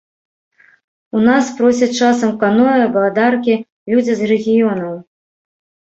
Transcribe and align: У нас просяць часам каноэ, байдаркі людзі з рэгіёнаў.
У 1.17 1.21
нас 1.27 1.51
просяць 1.59 1.91
часам 2.05 2.31
каноэ, 2.43 2.83
байдаркі 2.97 3.55
людзі 3.95 4.13
з 4.23 4.31
рэгіёнаў. 4.33 4.93